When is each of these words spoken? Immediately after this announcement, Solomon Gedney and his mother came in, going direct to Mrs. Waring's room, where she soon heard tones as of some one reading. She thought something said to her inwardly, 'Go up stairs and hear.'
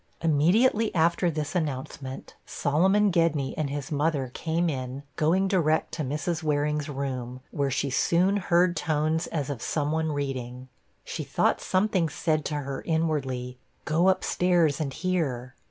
Immediately 0.21 0.95
after 0.95 1.29
this 1.29 1.53
announcement, 1.53 2.33
Solomon 2.43 3.11
Gedney 3.11 3.55
and 3.55 3.69
his 3.69 3.91
mother 3.91 4.31
came 4.33 4.67
in, 4.67 5.03
going 5.15 5.47
direct 5.47 5.91
to 5.91 6.03
Mrs. 6.03 6.41
Waring's 6.41 6.89
room, 6.89 7.39
where 7.51 7.69
she 7.69 7.91
soon 7.91 8.37
heard 8.37 8.75
tones 8.75 9.27
as 9.27 9.51
of 9.51 9.61
some 9.61 9.91
one 9.91 10.11
reading. 10.11 10.69
She 11.05 11.23
thought 11.23 11.61
something 11.61 12.09
said 12.09 12.45
to 12.45 12.55
her 12.55 12.81
inwardly, 12.81 13.59
'Go 13.85 14.07
up 14.07 14.23
stairs 14.23 14.79
and 14.81 14.91
hear.' 14.91 15.53